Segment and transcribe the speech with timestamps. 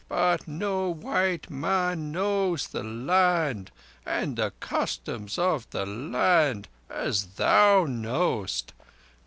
[0.09, 3.69] "But no white man knows the land
[4.03, 8.73] and the customs of the land as thou knowest.